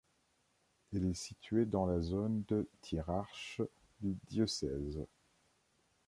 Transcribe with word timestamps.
Elle 0.93 1.05
est 1.05 1.13
située 1.13 1.67
dans 1.67 1.85
la 1.85 2.01
zone 2.01 2.43
de 2.47 2.67
Thiérache 2.81 3.61
du 3.99 4.17
diocèse. 4.25 5.05